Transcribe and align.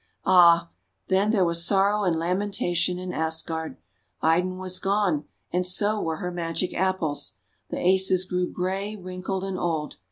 Ah, 0.25 0.71
then 1.09 1.29
there 1.29 1.45
was 1.45 1.63
sorrow 1.63 2.05
and 2.05 2.17
lamentation 2.17 2.97
in 2.97 3.13
Asgard! 3.13 3.77
Idun 4.23 4.57
was 4.57 4.79
gone 4.79 5.25
and 5.53 5.63
so 5.63 6.01
were 6.01 6.15
her 6.17 6.31
Magic 6.31 6.73
Apples. 6.73 7.33
The 7.69 7.77
Asas 7.79 8.25
grew 8.25 8.51
grey, 8.51 8.95
wrinkled, 8.95 9.43
and 9.43 9.59
old. 9.59 9.97